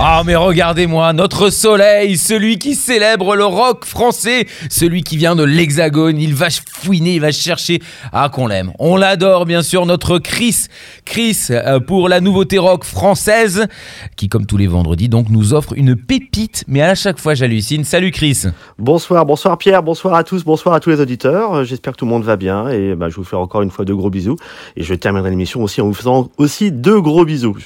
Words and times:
Ah 0.00 0.22
mais 0.24 0.36
regardez-moi, 0.36 1.12
notre 1.12 1.50
soleil, 1.50 2.16
celui 2.16 2.60
qui 2.60 2.76
célèbre 2.76 3.34
le 3.34 3.44
rock 3.44 3.84
français, 3.84 4.46
celui 4.70 5.02
qui 5.02 5.16
vient 5.16 5.34
de 5.34 5.42
l'hexagone, 5.42 6.18
il 6.18 6.36
va 6.36 6.50
fouiner, 6.50 7.14
il 7.14 7.20
va 7.20 7.32
chercher, 7.32 7.80
ah 8.12 8.28
qu'on 8.28 8.46
l'aime. 8.46 8.70
On 8.78 8.94
l'adore 8.96 9.44
bien 9.44 9.60
sûr, 9.60 9.86
notre 9.86 10.20
Chris, 10.20 10.66
Chris 11.04 11.48
euh, 11.50 11.80
pour 11.80 12.08
la 12.08 12.20
nouveauté 12.20 12.58
rock 12.58 12.84
française, 12.84 13.66
qui 14.14 14.28
comme 14.28 14.46
tous 14.46 14.56
les 14.56 14.68
vendredis 14.68 15.08
donc 15.08 15.30
nous 15.30 15.52
offre 15.52 15.72
une 15.76 15.96
pépite, 15.96 16.62
mais 16.68 16.80
à 16.80 16.94
chaque 16.94 17.18
fois 17.18 17.34
j'hallucine. 17.34 17.82
Salut 17.82 18.12
Chris 18.12 18.44
Bonsoir, 18.78 19.26
bonsoir 19.26 19.58
Pierre, 19.58 19.82
bonsoir 19.82 20.14
à 20.14 20.22
tous, 20.22 20.44
bonsoir 20.44 20.76
à 20.76 20.80
tous 20.80 20.90
les 20.90 21.00
auditeurs. 21.00 21.54
Euh, 21.54 21.64
J'espère 21.64 21.94
que 21.94 21.98
tout 21.98 22.04
le 22.04 22.12
monde 22.12 22.24
va 22.24 22.36
bien 22.36 22.68
et 22.68 22.94
bah, 22.94 23.08
je 23.08 23.16
vous 23.16 23.24
fais 23.24 23.34
encore 23.34 23.62
une 23.62 23.70
fois 23.72 23.84
de 23.84 23.94
gros 23.94 24.10
bisous. 24.10 24.36
Et 24.76 24.84
je 24.84 24.94
terminerai 24.94 25.30
l'émission 25.30 25.60
aussi 25.60 25.80
en 25.80 25.86
vous 25.86 25.94
faisant 25.94 26.28
aussi 26.38 26.70
deux 26.70 27.00
gros 27.00 27.24
bisous. 27.24 27.56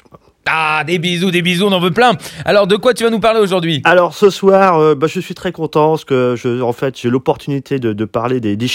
Ah, 0.48 0.82
des 0.84 0.98
bisous, 0.98 1.30
des 1.30 1.41
bisous, 1.41 1.66
on 1.66 1.73
en 1.73 1.78
veut 1.78 1.92
plein. 1.92 2.12
Alors, 2.45 2.66
de 2.66 2.77
quoi 2.77 2.95
tu 2.95 3.05
vas 3.05 3.10
nous 3.10 3.20
parler 3.20 3.38
aujourd'hui? 3.41 3.80
Alors 3.84 4.14
ce 4.14 4.28
soir, 4.28 4.78
euh, 4.78 4.95
bah, 4.95 5.06
je 5.06 5.20
suis 5.20 5.34
très 5.34 5.52
content 5.52 5.91
parce 5.91 6.05
que 6.05 6.34
je, 6.37 6.60
en 6.60 6.73
fait, 6.73 6.98
j'ai 6.98 7.10
l'opportunité 7.10 7.78
de, 7.78 7.92
de 7.92 8.05
parler 8.05 8.41
des, 8.41 8.56
des 8.56 8.66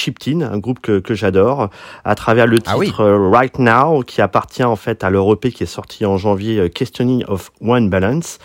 un 0.42 0.58
groupe 0.60 0.80
que, 0.80 1.00
que 1.00 1.14
j'adore, 1.14 1.70
à 2.06 2.16
travers 2.16 2.48
le 2.48 2.60
titre 2.60 2.72
Ah 2.74 2.78
oui. 2.78 2.94
euh, 3.00 3.30
Right 3.30 3.60
Now, 3.60 4.04
qui 4.04 4.22
appartient 4.22 4.64
en 4.64 4.76
fait 4.78 5.04
à 5.04 5.10
leur 5.10 5.32
EP 5.34 5.52
qui 5.52 5.64
est 5.64 5.66
sorti 5.66 6.06
en 6.06 6.18
janvier, 6.18 6.60
euh, 6.60 6.70
Questioning 6.70 7.26
of 7.28 7.52
One 7.62 7.90
Balance. 7.90 8.40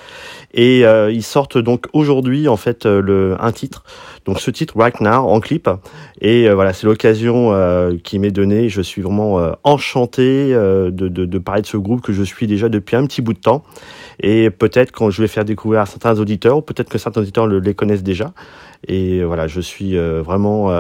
Et 0.54 0.84
euh, 0.84 1.10
ils 1.10 1.22
sortent 1.22 1.58
donc 1.58 1.86
aujourd'hui 1.92 2.46
en 2.48 2.56
fait 2.56 2.84
euh, 2.84 3.00
le 3.00 3.36
un 3.40 3.52
titre. 3.52 3.84
Donc 4.26 4.38
ce 4.40 4.50
titre 4.50 4.76
Right 4.76 5.00
Now 5.00 5.28
en 5.28 5.40
clip. 5.40 5.68
Et 6.20 6.48
euh, 6.48 6.54
voilà, 6.54 6.72
c'est 6.72 6.86
l'occasion 6.86 7.52
qui 8.04 8.18
m'est 8.18 8.30
donnée. 8.30 8.68
Je 8.68 8.82
suis 8.82 9.02
vraiment 9.02 9.40
enchanté 9.64 10.52
de, 10.52 10.90
de, 10.90 11.08
de 11.08 11.38
parler 11.38 11.62
de 11.62 11.66
ce 11.66 11.76
groupe 11.76 12.02
que 12.02 12.12
je 12.12 12.22
suis 12.22 12.46
déjà 12.46 12.68
depuis 12.68 12.96
un 12.96 13.06
petit 13.06 13.22
bout 13.22 13.32
de 13.32 13.40
temps. 13.40 13.64
Et 14.20 14.50
peut-être 14.50 14.92
quand 14.92 15.10
je 15.10 15.22
vais 15.22 15.28
faire 15.28 15.44
découvrir 15.44 15.80
à 15.80 15.86
certains 15.86 16.18
auditeurs, 16.20 16.62
peut-être 16.64 16.88
que 16.88 16.98
certains 16.98 17.22
auditeurs 17.22 17.46
le- 17.46 17.58
les 17.58 17.74
connaissent 17.74 18.02
déjà. 18.04 18.32
Et 18.86 19.22
voilà, 19.24 19.46
je 19.48 19.60
suis 19.60 19.96
vraiment 19.96 20.70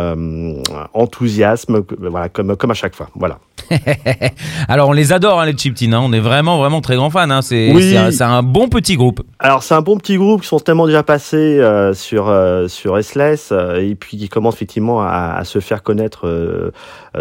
enthousiasme, 0.94 1.84
voilà, 1.98 2.28
comme 2.28 2.56
comme 2.56 2.70
à 2.70 2.74
chaque 2.74 2.94
fois. 2.94 3.08
Voilà. 3.14 3.38
Alors, 4.68 4.88
on 4.88 4.92
les 4.92 5.12
adore, 5.12 5.40
hein, 5.40 5.46
les 5.46 5.56
Chiptines. 5.56 5.94
hein. 5.94 6.00
On 6.02 6.12
est 6.12 6.20
vraiment, 6.20 6.58
vraiment 6.58 6.80
très 6.80 6.96
grands 6.96 7.10
fans. 7.10 7.30
hein. 7.30 7.42
C'est 7.42 7.72
Oui. 7.72 7.96
un, 7.96 8.42
bon 8.42 8.68
petit 8.68 8.96
groupe. 8.96 9.22
Alors 9.38 9.62
c'est 9.62 9.74
un 9.74 9.80
bon 9.82 9.96
petit 9.96 10.16
groupe 10.16 10.42
qui 10.42 10.48
sont 10.48 10.58
tellement 10.60 10.86
déjà 10.86 11.02
passés 11.02 11.36
euh, 11.58 11.94
sur 11.94 12.28
euh, 12.28 12.68
sur 12.68 13.02
SLS 13.02 13.48
euh, 13.52 13.80
et 13.80 13.94
puis 13.94 14.16
qui 14.16 14.28
commencent 14.28 14.54
effectivement 14.54 15.02
à, 15.02 15.34
à 15.36 15.44
se 15.44 15.58
faire 15.60 15.82
connaître 15.82 16.72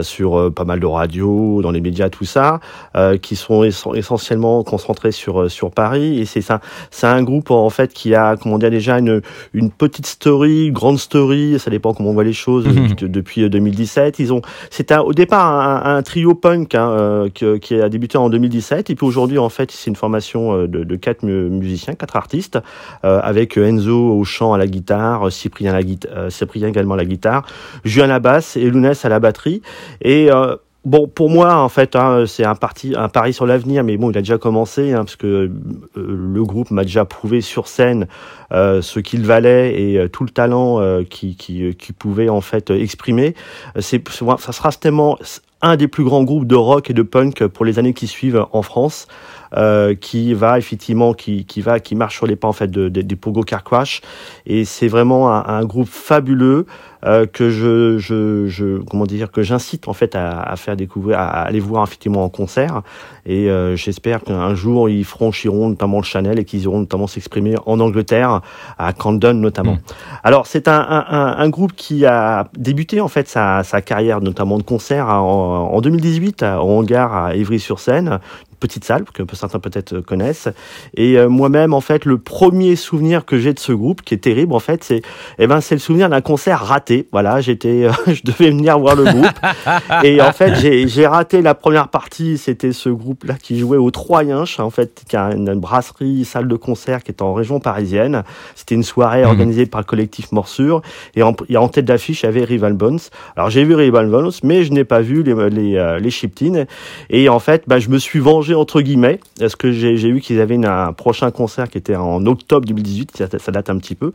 sur 0.02 0.38
euh, 0.40 0.50
pas 0.50 0.64
mal 0.64 0.80
de 0.80 0.86
radios, 0.86 1.62
dans 1.62 1.72
les 1.72 1.82
médias, 1.82 2.10
tout 2.10 2.26
ça, 2.26 2.60
euh, 2.96 3.18
qui 3.18 3.36
sont 3.36 3.64
essen- 3.64 3.96
essentiellement 3.96 4.64
concentrés 4.64 5.12
sur 5.12 5.42
euh, 5.42 5.50
sur 5.50 5.72
Paris 5.72 6.20
et 6.20 6.26
c'est 6.26 6.42
ça 6.42 6.62
c'est 6.92 7.08
un 7.08 7.24
groupe 7.24 7.52
en 7.52 7.70
fait 7.70 7.94
qui 7.94 8.16
a 8.16 8.38
comment 8.38 8.58
dire 8.58 8.70
déjà 8.72 9.00
une 9.00 9.22
une 9.54 9.70
petite 9.72 10.06
story, 10.06 10.68
une 10.68 10.74
grande 10.74 10.98
story, 11.00 11.58
ça 11.60 11.70
dépend 11.70 11.94
comment 11.94 12.10
on 12.12 12.14
voit 12.14 12.24
les 12.24 12.34
choses 12.34 12.68
Mhm. 12.68 12.96
de- 12.96 13.08
depuis 13.08 13.44
euh, 13.44 13.50
2017. 13.50 14.20
Ils 14.20 14.32
ont 14.34 14.42
c'était 14.70 14.98
au 14.98 15.14
départ 15.14 15.48
un, 15.86 15.98
un 15.98 16.02
trio 16.04 16.36
punk 16.36 16.76
hein, 16.76 16.90
euh, 16.92 17.30
que- 17.30 17.58
qui 17.58 17.76
a 17.76 17.90
débuté 17.90 18.18
en 18.18 18.30
2017 18.30 18.90
et 18.90 18.96
puis 18.96 19.06
aujourd'hui 19.06 19.38
en 19.40 19.50
fait 19.50 19.72
c'est 19.72 19.90
une 19.90 19.96
formation 19.96 20.54
euh, 20.56 20.68
de, 20.68 20.84
de 20.84 20.96
quatre 20.96 21.24
mu- 21.24 21.50
musiciens, 21.50 21.94
quatre 21.96 22.16
artistes 22.16 22.60
euh, 23.04 23.20
avec 23.24 23.58
Enzo 23.58 23.98
au 24.18 24.24
chant 24.24 24.54
à 24.54 24.58
la 24.58 24.68
guitare, 24.68 25.28
euh, 25.28 25.30
Cyprien, 25.30 25.72
à 25.72 25.76
la 25.76 25.84
guita- 25.84 26.08
euh, 26.16 26.30
Cyprien 26.30 26.68
également 26.70 26.94
à 26.94 26.98
la 26.98 27.06
guitare, 27.06 27.46
Julien 27.84 28.06
à 28.06 28.08
la 28.08 28.20
basse 28.20 28.58
et 28.58 28.70
Lounès 28.70 29.04
à 29.06 29.10
la 29.10 29.20
batterie. 29.20 29.62
Et 30.02 30.32
euh, 30.32 30.56
bon, 30.86 31.08
pour 31.08 31.30
moi, 31.30 31.56
en 31.58 31.70
fait, 31.70 31.96
hein, 31.96 32.26
c'est 32.28 32.46
un, 32.46 32.56
parti, 32.56 32.94
un 32.98 33.10
pari 33.10 33.34
sur 33.34 33.46
l'avenir, 33.46 33.84
mais 33.84 33.98
bon, 33.98 34.12
il 34.12 34.18
a 34.18 34.22
déjà 34.22 34.38
commencé, 34.38 34.94
hein, 34.94 35.00
parce 35.06 35.16
que 35.16 35.28
euh, 35.28 35.52
le 35.96 36.44
groupe 36.44 36.72
m'a 36.72 36.84
déjà 36.84 37.06
prouvé 37.06 37.42
sur 37.42 37.68
scène 37.68 38.08
euh, 38.52 38.82
ce 38.82 39.00
qu'il 39.00 39.26
valait 39.26 39.80
et 39.82 39.98
euh, 39.98 40.08
tout 40.08 40.24
le 40.24 40.30
talent 40.32 40.80
qu'il 41.10 41.36
qui, 41.36 41.76
qui 41.76 41.94
pouvait 41.94 42.30
en 42.30 42.42
fait 42.42 42.70
exprimer. 42.72 43.36
C'est, 43.80 44.02
ça 44.10 44.52
sera 44.52 44.72
tellement 44.72 45.18
un 45.64 45.76
des 45.76 45.88
plus 45.88 46.04
grands 46.04 46.24
groupes 46.24 46.48
de 46.48 46.56
rock 46.56 46.90
et 46.90 46.94
de 46.94 47.04
punk 47.04 47.46
pour 47.46 47.66
les 47.66 47.78
années 47.78 47.94
qui 47.94 48.08
suivent 48.08 48.48
en 48.52 48.64
France 48.64 49.08
euh, 49.56 49.94
qui 49.94 50.34
va 50.34 50.58
effectivement 50.58 51.14
qui, 51.14 51.46
qui 51.46 51.62
va 51.62 51.80
qui 51.80 51.94
marche 51.94 52.16
sur 52.16 52.26
les 52.26 52.36
pas 52.36 52.48
en 52.48 52.54
fait 52.54 52.70
de, 52.72 52.90
de- 52.90 53.04
du 53.04 53.16
Pogo 53.16 53.44
Car 53.44 53.64
Crash 53.64 54.02
et 54.48 54.66
c'est 54.66 54.88
vraiment 54.88 55.32
un, 55.32 55.44
un 55.46 55.64
groupe 55.64 55.88
fabuleux 55.88 56.66
euh, 57.06 57.26
que 57.26 57.50
je, 57.50 57.98
je, 57.98 58.48
je 58.48 58.78
comment 58.84 59.06
dire 59.06 59.32
que 59.32 59.42
j'incite 59.42 59.88
en 59.88 59.94
fait 59.94 60.16
à, 60.16 60.42
à 60.42 60.56
faire 60.56 60.76
découvrir 60.76 61.20
à 61.20 61.42
aller 61.42 61.60
voir 61.60 61.84
effectivement 61.84 62.24
en 62.24 62.30
concert 62.30 62.82
et 63.26 63.50
euh, 63.50 63.76
j'espère 63.76 64.22
qu'un 64.24 64.54
jour 64.56 64.90
ils 64.90 65.06
franchiront 65.06 65.70
notamment 65.70 65.98
le 65.98 66.04
Chanel 66.04 66.40
et 66.40 66.46
qu'ils 66.46 66.64
iront 66.64 66.80
notamment 66.80 67.08
s'exprimer 67.08 67.56
en 67.66 67.80
Angleterre 67.80 68.42
à 68.78 68.94
Camden 68.94 69.40
notamment. 69.40 69.78
Alors 70.24 70.48
c'est 70.48 70.68
un, 70.68 70.80
un, 70.80 71.36
un, 71.38 71.50
groupe 71.50 71.74
qui 71.76 72.06
a 72.06 72.50
débuté 72.58 73.02
en 73.02 73.08
fait 73.08 73.28
sa, 73.28 73.64
sa 73.64 73.82
carrière 73.82 74.22
notamment 74.22 74.58
de 74.58 74.64
concert 74.64 75.08
en, 75.08 75.70
en 75.74 75.82
2018 75.82 76.44
à- 76.44 76.64
au 76.64 76.70
hangar 76.70 77.16
à 77.16 77.36
Évry-sur-Seine 77.36 78.20
petite 78.62 78.86
salle 78.86 79.04
que 79.04 79.24
certains 79.36 79.60
peut-être 79.60 80.00
connaissent. 80.00 80.48
Et 80.96 81.18
euh, 81.18 81.28
moi-même, 81.28 81.74
en 81.74 81.82
fait, 81.82 82.06
le 82.06 82.18
premier 82.18 82.78
souvenir 82.78 83.26
que 83.26 83.38
j'ai 83.38 83.54
de 83.54 83.60
ce 83.60 83.74
groupe, 83.74 84.04
qui 84.04 84.14
est 84.14 84.20
terrible, 84.20 84.54
en 84.54 84.60
fait, 84.60 84.84
c'est, 84.86 85.02
eh 85.40 85.48
ben, 85.48 85.60
c'est 85.60 85.76
le 85.76 85.80
souvenir 85.80 86.08
d'un 86.08 86.22
concert 86.22 86.60
raté. 86.64 86.91
Voilà, 87.12 87.42
j'étais, 87.42 87.88
je 88.08 88.22
devais 88.24 88.50
venir 88.50 88.78
voir 88.80 88.96
le 88.96 89.04
groupe. 89.06 89.40
et 90.04 90.22
en 90.22 90.32
fait, 90.32 90.56
j'ai, 90.56 90.88
j'ai 90.88 91.08
raté 91.08 91.42
la 91.42 91.54
première 91.56 91.88
partie. 91.90 92.38
C'était 92.38 92.72
ce 92.74 92.90
groupe-là 92.90 93.36
qui 93.42 93.60
jouait 93.60 93.78
au 93.78 93.92
Troyenche, 93.92 94.60
en 94.60 94.70
fait, 94.70 95.04
qui 95.08 95.16
a 95.16 95.32
une, 95.34 95.48
une 95.50 95.60
brasserie, 95.60 96.26
salle 96.26 96.48
de 96.48 96.56
concert 96.56 97.04
qui 97.04 97.12
est 97.12 97.22
en 97.22 97.34
région 97.34 97.60
parisienne. 97.60 98.24
C'était 98.56 98.76
une 98.76 98.84
soirée 98.84 99.26
organisée 99.26 99.66
par 99.66 99.82
le 99.82 99.86
collectif 99.86 100.32
Morsure. 100.32 100.82
Et 101.16 101.24
en, 101.24 101.36
et 101.50 101.58
en 101.58 101.68
tête 101.68 101.86
d'affiche, 101.86 102.24
il 102.24 102.26
y 102.26 102.30
avait 102.30 102.44
Rival 102.44 102.74
Bones. 102.74 103.00
Alors, 103.36 103.50
j'ai 103.50 103.64
vu 103.64 103.76
Rival 103.76 104.08
Bones, 104.10 104.32
mais 104.44 104.64
je 104.64 104.72
n'ai 104.72 104.84
pas 104.84 105.02
vu 105.02 105.24
les, 105.24 105.50
les, 105.50 105.76
euh, 105.78 106.00
les 106.00 106.10
Chiptines. 106.12 106.66
Et 107.10 107.30
en 107.30 107.40
fait, 107.40 107.64
bah, 107.68 107.80
je 107.80 107.90
me 107.90 107.98
suis 107.98 108.20
vengé 108.20 108.54
entre 108.56 108.82
guillemets, 108.82 109.20
parce 109.40 109.56
que 109.56 109.72
j'ai 109.72 109.98
j'ai 109.98 110.12
vu 110.12 110.22
qu'ils 110.22 110.40
avaient 110.40 110.56
une- 110.56 110.66
un 110.66 110.94
prochain 110.94 111.32
concert 111.32 111.70
qui 111.70 111.78
était 111.78 111.96
en 111.96 112.26
octobre 112.26 112.66
2018, 112.66 113.12
ça, 113.18 113.26
ça 113.40 113.52
date 113.52 113.70
un 113.70 113.78
petit 113.78 113.96
peu. 113.96 114.12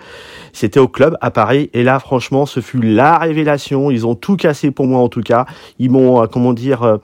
C'était 0.52 0.80
au 0.80 0.88
club 0.88 1.16
à 1.20 1.30
Paris, 1.30 1.70
et 1.74 1.82
là, 1.82 1.98
franchement, 1.98 2.46
ce 2.46 2.60
fut 2.66 2.82
la 2.82 3.18
révélation. 3.18 3.90
Ils 3.90 4.06
ont 4.06 4.14
tout 4.14 4.36
cassé 4.36 4.70
pour 4.70 4.86
moi, 4.86 5.00
en 5.00 5.08
tout 5.08 5.22
cas. 5.22 5.46
Ils 5.78 5.90
m'ont, 5.90 6.22
euh, 6.22 6.26
comment 6.26 6.52
dire, 6.52 6.82
euh, 6.82 6.96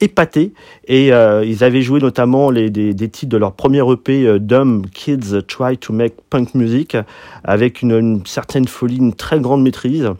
épaté. 0.00 0.52
Et 0.86 1.12
euh, 1.12 1.44
ils 1.44 1.64
avaient 1.64 1.82
joué 1.82 2.00
notamment 2.00 2.50
les, 2.50 2.70
des, 2.70 3.08
titres 3.08 3.30
de 3.30 3.36
leur 3.36 3.52
premier 3.52 3.82
EP, 3.90 4.38
Dumb 4.40 4.86
Kids 4.92 5.42
Try 5.46 5.78
to 5.78 5.92
Make 5.92 6.14
Punk 6.30 6.54
Music, 6.54 6.96
avec 7.44 7.82
une, 7.82 8.22
certaine 8.26 8.66
folie, 8.66 8.96
une 8.96 9.14
très 9.14 9.40
grande 9.40 9.62
maîtrise. 9.62 10.10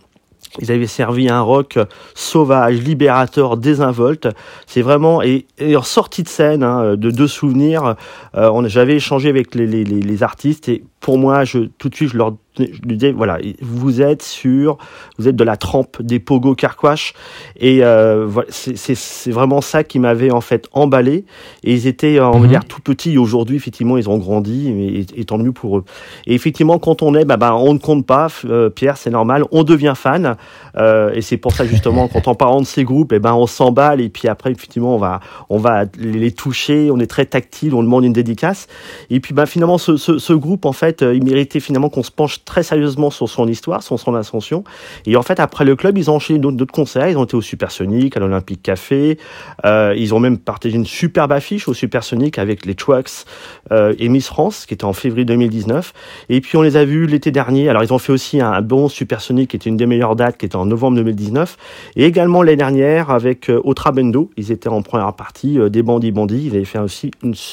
Ils 0.61 0.73
avaient 0.73 0.87
servi 0.87 1.29
un 1.29 1.41
rock 1.41 1.79
sauvage, 2.15 2.79
libérateur, 2.81 3.57
désinvolte. 3.57 4.29
C'est 4.67 4.83
vraiment 4.83 5.23
et, 5.23 5.47
en 5.77 5.83
sortie 5.83 6.23
de 6.23 6.29
scène 6.29 6.63
hein, 6.63 6.97
de 6.97 7.11
deux 7.11 7.29
souvenirs. 7.29 7.97
euh, 8.35 8.69
J'avais 8.69 8.97
échangé 8.97 9.29
avec 9.29 9.55
les 9.55 10.23
artistes 10.23 10.69
et 10.69 10.83
pour 11.01 11.19
moi, 11.19 11.45
je 11.45 11.61
tout 11.79 11.89
de 11.89 11.95
suite, 11.95 12.11
je 12.11 12.17
leur 12.17 12.35
je 12.59 12.83
lui 12.83 12.97
disais 12.97 13.13
voilà, 13.13 13.39
vous 13.63 14.01
êtes 14.03 14.23
sur, 14.23 14.79
vous 15.19 15.29
êtes 15.29 15.37
de 15.37 15.45
la 15.45 15.57
trempe 15.57 16.01
des 16.03 16.19
Pogo 16.19 16.55
Carquash 16.55 17.15
et 17.59 17.85
euh, 17.85 18.25
voilà, 18.27 18.49
c'est- 18.51 19.31
vraiment 19.31 19.61
ça 19.61 19.85
qui 19.85 19.99
m'avait 19.99 20.31
en 20.31 20.41
fait 20.41 20.67
emballé. 20.73 21.25
Et 21.65 21.73
ils 21.75 21.87
étaient, 21.87 22.19
euh, 22.19 22.27
on 22.29 22.33
va 22.33 22.39
Mhm. 22.41 22.49
dire, 22.49 22.65
tout 22.65 22.81
petits. 22.81 23.13
Et 23.13 23.19
Aujourd'hui, 23.19 23.57
effectivement, 23.57 23.97
ils 23.99 24.09
ont 24.09 24.19
grandi 24.19 24.69
et, 24.69 25.21
et 25.21 25.25
tant 25.25 25.39
mieux 25.39 25.53
pour 25.53 25.79
eux. 25.79 25.85
Et 26.27 26.35
effectivement, 26.35 26.79
quand 26.79 27.03
on 27.03 27.15
est, 27.15 27.25
bah, 27.25 27.37
bah, 27.37 27.55
on 27.57 27.75
ne 27.75 27.79
compte 27.79 28.07
pas, 28.07 28.29
euh, 28.45 28.71
Pierre, 28.71 28.97
c'est 28.97 29.11
normal, 29.11 29.45
on 29.53 29.65
devient 29.65 29.95
fan. 29.97 30.37
Euh, 30.77 31.13
et 31.15 31.21
c'est 31.23 31.37
pour 31.37 31.53
ça 31.53 31.65
justement, 31.67 32.09
quand 32.13 32.29
en 32.29 32.35
parlant 32.35 32.61
de 32.61 32.67
ces 32.67 32.85
groupes, 32.85 33.13
et 33.13 33.19
ben 33.19 33.35
on 33.35 33.47
s'emballe 33.47 34.01
et 34.01 34.09
puis 34.09 34.29
après, 34.29 34.51
effectivement, 34.53 34.95
on 34.95 34.99
va, 34.99 35.21
on 35.49 35.59
va 35.59 35.85
les, 35.99 36.33
toucher. 36.33 36.91
On 36.91 36.99
est 37.01 37.07
très 37.07 37.27
tactile, 37.27 37.75
on 37.75 37.83
demande 37.83 38.05
une 38.05 38.13
dédicace. 38.13 38.67
Et 39.11 39.21
puis, 39.21 39.35
bah, 39.35 39.47
finalement, 39.47 39.79
ce, 39.79 39.97
ce, 39.97 40.19
ce 40.19 40.33
groupe, 40.33 40.65
en 40.65 40.73
fait, 40.73 41.03
il 41.03 41.25
méritait 41.25 41.61
finalement 41.61 41.89
qu'on 41.89 42.03
se 42.03 42.11
penche 42.11 42.45
très 42.49 42.63
sérieusement 42.63 43.11
sur 43.11 43.29
son 43.29 43.47
histoire, 43.47 43.83
sur 43.83 44.01
son 44.01 44.15
ascension. 44.15 44.65
Et 45.07 45.17
en 45.17 45.23
fait, 45.23 45.39
après 45.39 45.65
le 45.65 45.77
club, 45.77 45.99
ils 45.99 46.11
ont 46.11 46.15
enchaîné 46.15 46.39
d'autres 46.39 46.73
concerts. 46.73 47.09
Ils 47.09 47.19
ont 47.19 47.25
été 47.25 47.37
au 47.37 47.43
Supersonic, 47.43 48.17
à 48.17 48.21
l'Olympique 48.21 48.63
Café. 48.63 49.19
Euh, 49.65 49.95
ils 49.97 50.15
ont 50.15 50.19
même 50.19 50.39
partagé 50.39 50.75
une 50.77 50.87
superbe 50.87 51.33
affiche 51.33 51.69
au 51.69 51.75
Supersonic 51.75 52.39
avec 52.39 52.65
les 52.65 52.75
Trucks 52.75 53.27
euh, 53.71 53.95
et 53.99 54.09
Miss 54.09 54.27
France, 54.27 54.67
qui 54.67 54.75
était 54.75 54.87
en 54.87 54.95
février 54.95 55.27
2019. 55.27 55.93
Et 56.31 56.41
puis 56.41 56.57
on 56.57 56.63
les 56.63 56.77
a 56.77 56.85
vus 56.85 57.07
l'été 57.07 57.31
dernier. 57.31 57.69
Alors 57.69 57.85
ils 57.85 57.93
ont 57.93 57.99
fait 57.99 58.13
aussi 58.13 58.41
un, 58.41 58.63
bon 58.63 58.89
Supersonic, 58.89 59.51
qui 59.51 59.57
était 59.57 59.69
une 59.69 59.77
des 59.77 59.87
meilleures 59.87 60.17
dates, 60.17 60.39
qui 60.39 60.47
était 60.47 60.57
en 60.57 60.67
novembre 60.67 60.97
2019. 60.97 61.57
Et 61.97 62.05
également 62.05 62.43
l'année 62.43 62.57
dernière 62.57 63.11
avec 63.11 63.51
euh, 63.51 63.61
Otra 63.65 63.93
Bendo. 63.93 64.31
Ils 64.37 64.51
étaient 64.53 64.69
en 64.69 64.83
première 64.83 65.13
partie 65.13 65.59
euh, 65.59 65.69
des 65.69 65.83
Bandits 65.83 66.13
Bandits. 66.13 66.47
Ils 66.47 66.57
avaient 66.57 66.65
fait 66.65 66.79
aussi 66.79 67.11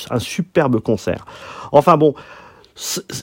un 0.09 0.19
superbe 0.19 0.79
concert. 0.79 1.25
Enfin 1.73 1.97
bon, 1.97 2.13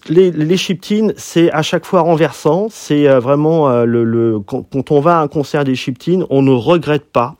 les, 0.08 0.30
les 0.30 0.56
Chiptines, 0.56 1.12
c'est 1.16 1.50
à 1.52 1.62
chaque 1.62 1.84
fois 1.84 2.00
renversant. 2.00 2.68
C'est 2.70 3.08
euh, 3.08 3.20
vraiment 3.20 3.68
euh, 3.68 3.84
le, 3.84 4.04
le 4.04 4.40
quand, 4.40 4.90
on 4.90 5.00
va 5.00 5.18
à 5.18 5.22
un 5.22 5.28
concert 5.28 5.64
des 5.64 5.74
Chiptines, 5.74 6.24
on 6.30 6.42
ne 6.42 6.52
regrette 6.52 7.04
pas. 7.04 7.36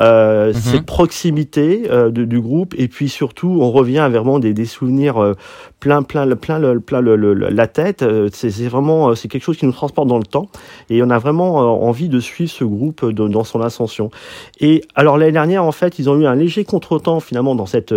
Euh, 0.00 0.48
mhm. 0.48 0.54
cette 0.54 0.86
proximité 0.86 1.84
euh, 1.88 2.10
de, 2.10 2.24
du 2.24 2.40
groupe 2.40 2.74
et 2.76 2.88
puis 2.88 3.08
surtout 3.08 3.58
on 3.60 3.70
revient 3.70 4.00
à 4.00 4.08
vraiment 4.08 4.40
des, 4.40 4.52
des 4.52 4.64
souvenirs 4.64 5.18
euh, 5.18 5.34
plein 5.78 6.02
plein 6.02 6.26
plein 6.34 6.58
le, 6.58 6.80
plein 6.80 7.00
le, 7.00 7.14
la 7.32 7.66
tête 7.68 8.04
c'est 8.32 8.50
vraiment 8.66 9.14
c'est 9.14 9.28
quelque 9.28 9.44
chose 9.44 9.56
qui 9.56 9.66
nous 9.66 9.72
transporte 9.72 10.08
dans 10.08 10.18
le 10.18 10.24
temps 10.24 10.48
et 10.90 11.00
on 11.04 11.10
a 11.10 11.18
vraiment 11.18 11.58
envie 11.86 12.08
de 12.08 12.18
suivre 12.18 12.50
ce 12.50 12.64
groupe 12.64 13.08
dans 13.08 13.44
son 13.44 13.60
ascension 13.60 14.10
et 14.58 14.82
alors 14.96 15.16
l'année 15.16 15.30
dernière 15.30 15.62
en 15.62 15.70
fait 15.70 16.00
ils 16.00 16.10
ont 16.10 16.18
eu 16.18 16.26
un 16.26 16.34
léger 16.34 16.64
contretemps 16.64 17.20
finalement 17.20 17.54
dans 17.54 17.66
cette 17.66 17.94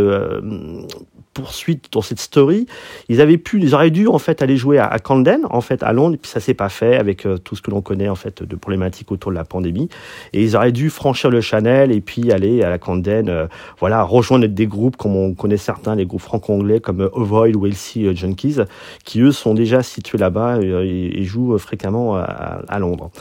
poursuite 1.38 1.90
dans 1.92 2.02
cette 2.02 2.20
story. 2.20 2.66
Ils 3.10 3.22
avaient 3.22 3.38
pu, 3.38 3.62
ils 3.62 3.76
auraient 3.76 3.92
dû 3.92 4.08
en 4.08 4.18
fait 4.18 4.42
aller 4.42 4.58
jouer 4.58 4.80
à, 4.80 4.98
Camden, 4.98 5.42
en 5.52 5.62
fait 5.62 5.84
à 5.84 5.94
Londres, 5.94 6.16
et 6.16 6.18
puis 6.18 6.32
ça 6.32 6.40
s'est 6.40 6.56
pas 6.56 6.70
fait 6.70 6.98
avec 6.98 7.28
euh, 7.28 7.38
tout 7.38 7.56
ce 7.56 7.62
que 7.62 7.70
l'on 7.70 7.82
connaît 7.82 8.10
en 8.10 8.16
fait 8.16 8.42
de 8.42 8.56
problématiques 8.56 9.12
autour 9.12 9.30
de 9.30 9.36
la 9.36 9.44
pandémie. 9.44 9.88
Et 10.34 10.42
ils 10.42 10.56
auraient 10.56 10.72
dû 10.72 10.90
franchir 10.90 11.30
le 11.30 11.40
Chanel 11.40 11.92
et 11.92 12.02
puis 12.02 12.32
aller 12.32 12.64
à 12.64 12.72
la 12.72 12.80
Camden, 12.80 13.30
euh, 13.30 13.46
voilà, 13.80 14.02
rejoindre 14.02 14.48
des 14.48 14.66
groupes 14.66 14.98
comme 14.98 15.16
on 15.16 15.36
connaît 15.36 15.58
certains, 15.58 15.94
les 15.94 16.08
groupes 16.08 16.22
franco-anglais 16.22 16.80
comme 16.80 17.02
euh, 17.02 17.16
Avoid 17.16 17.56
ou 17.56 17.68
LC 17.68 18.16
Junkies, 18.16 18.58
qui 19.04 19.22
eux 19.22 19.32
sont 19.32 19.54
déjà 19.54 19.84
situés 19.84 20.18
là-bas 20.18 20.58
et, 20.62 21.24
jouent 21.24 21.58
fréquemment 21.58 22.16
à, 22.16 22.80
Londres. 22.80 23.12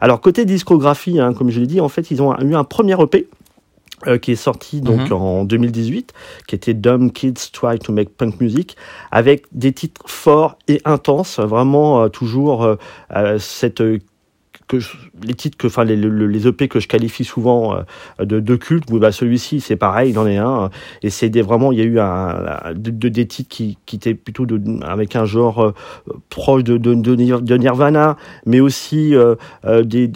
Alors 0.00 0.20
côté 0.20 0.44
discographie, 0.44 1.20
hein, 1.20 1.32
comme 1.32 1.50
je 1.50 1.60
l'ai 1.60 1.66
dit, 1.66 1.80
en 1.80 1.88
fait 1.88 2.10
ils 2.10 2.20
ont 2.20 2.36
eu 2.40 2.54
un 2.54 2.64
premier 2.64 3.00
EP 3.00 3.28
euh, 4.08 4.18
qui 4.18 4.32
est 4.32 4.36
sorti 4.36 4.80
donc 4.80 5.10
mhm. 5.10 5.12
en 5.12 5.44
2018, 5.44 6.12
qui 6.48 6.54
était 6.56 6.74
Dumb 6.74 7.12
Kids 7.12 7.50
Try 7.52 7.78
to 7.78 7.92
Make 7.92 8.16
Punk 8.16 8.40
Music, 8.40 8.76
avec 9.12 9.44
des 9.52 9.72
titres 9.72 10.02
forts 10.06 10.58
et 10.66 10.80
intenses, 10.84 11.38
vraiment 11.38 12.02
euh, 12.02 12.08
toujours 12.08 12.64
euh, 12.64 13.38
cette 13.38 13.80
que 14.66 14.76
les 15.24 15.34
titres 15.34 15.56
que 15.56 15.66
enfin 15.66 15.84
les, 15.84 15.96
les, 15.96 16.46
EP 16.48 16.66
que 16.66 16.80
je 16.80 16.88
qualifie 16.88 17.24
souvent 17.24 17.76
de, 18.20 18.40
de 18.40 18.56
culte 18.56 18.90
bah 18.92 19.12
celui-ci 19.12 19.60
c'est 19.60 19.76
pareil 19.76 20.12
il 20.12 20.18
en 20.18 20.26
est 20.26 20.36
un 20.38 20.70
et 21.02 21.10
c'est 21.10 21.28
des 21.28 21.42
vraiment 21.42 21.72
il 21.72 21.78
y 21.78 21.82
a 21.82 21.84
eu 21.84 21.98
un 21.98 22.72
de, 22.74 23.08
des 23.08 23.26
titres 23.26 23.50
qui, 23.50 23.76
qui 23.86 23.96
étaient 23.96 24.14
plutôt 24.14 24.46
de, 24.46 24.60
avec 24.84 25.16
un 25.16 25.24
genre 25.26 25.74
proche 26.30 26.64
de, 26.64 26.78
de, 26.78 26.94
de, 26.94 27.56
Nirvana 27.56 28.16
mais 28.46 28.60
aussi 28.60 29.14
des, 29.64 30.10